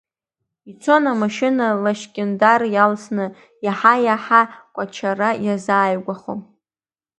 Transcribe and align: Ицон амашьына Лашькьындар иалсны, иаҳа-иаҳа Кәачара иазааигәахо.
Ицон 0.71 1.03
амашьына 1.13 1.65
Лашькьындар 1.83 2.61
иалсны, 2.75 3.25
иаҳа-иаҳа 3.65 4.41
Кәачара 4.73 5.29
иазааигәахо. 5.45 6.33